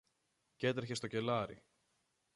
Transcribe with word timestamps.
κι 0.55 0.65
έτρεχε 0.65 0.93
στο 0.93 1.07
κελάρι. 1.07 1.63